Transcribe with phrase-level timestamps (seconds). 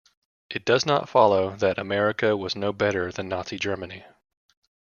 [0.49, 4.03] It does not follow that America was no better than Nazi Germany.